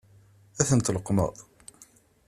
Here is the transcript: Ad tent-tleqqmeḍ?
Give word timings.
Ad 0.61 0.65
tent-tleqqmeḍ? 0.69 1.33